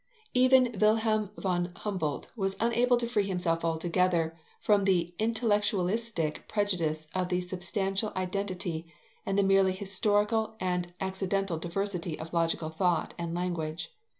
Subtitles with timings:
[0.33, 7.29] Even Wilhelm von Humboldt was unable to free himself altogether from the intellectualistic prejudice of
[7.29, 8.91] the substantial identity
[9.27, 13.93] and the merely historical and accidental diversity of logical thought and language.